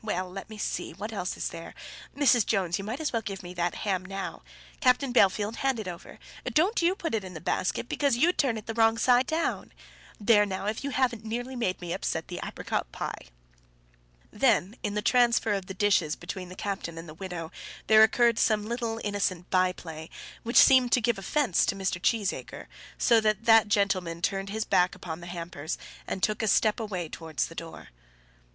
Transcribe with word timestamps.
Well; 0.00 0.30
let 0.30 0.48
me 0.48 0.56
see; 0.56 0.92
what 0.92 1.12
else 1.12 1.36
is 1.36 1.50
there? 1.50 1.74
Mrs. 2.16 2.46
Jones, 2.46 2.78
you 2.78 2.82
might 2.84 2.98
as 2.98 3.12
well 3.12 3.20
give 3.20 3.42
me 3.42 3.52
that 3.52 3.74
ham 3.74 4.06
now. 4.06 4.40
Captain 4.80 5.12
Bellfield, 5.12 5.56
hand 5.56 5.78
it 5.78 5.86
over. 5.86 6.18
Don't 6.46 6.80
you 6.80 6.94
put 6.94 7.14
it 7.14 7.24
into 7.24 7.34
the 7.34 7.42
basket, 7.44 7.90
because 7.90 8.16
you'd 8.16 8.38
turn 8.38 8.56
it 8.56 8.64
the 8.64 8.72
wrong 8.72 8.96
side 8.96 9.26
down. 9.26 9.70
There 10.18 10.46
now, 10.46 10.64
if 10.64 10.82
you 10.82 10.92
haven't 10.92 11.26
nearly 11.26 11.54
made 11.56 11.78
me 11.82 11.92
upset 11.92 12.28
the 12.28 12.40
apricot 12.42 12.90
pie." 12.90 13.26
Then, 14.30 14.76
in 14.82 14.94
the 14.94 15.02
transfer 15.02 15.52
of 15.52 15.66
the 15.66 15.74
dishes 15.74 16.16
between 16.16 16.48
the 16.48 16.54
captain 16.56 16.96
and 16.96 17.06
the 17.06 17.12
widow, 17.12 17.52
there 17.86 18.02
occurred 18.02 18.38
some 18.38 18.64
little 18.70 18.98
innocent 19.04 19.50
by 19.50 19.72
play, 19.72 20.08
which 20.42 20.56
seemed 20.56 20.90
to 20.92 21.02
give 21.02 21.18
offence 21.18 21.66
to 21.66 21.74
Mr. 21.76 22.00
Cheesacre; 22.00 22.64
so 22.96 23.20
that 23.20 23.44
that 23.44 23.68
gentleman 23.68 24.22
turned 24.22 24.48
his 24.48 24.64
back 24.64 24.94
upon 24.94 25.20
the 25.20 25.26
hampers 25.26 25.76
and 26.06 26.22
took 26.22 26.42
a 26.42 26.48
step 26.48 26.80
away 26.80 27.10
towards 27.10 27.46
the 27.48 27.54
door. 27.54 27.88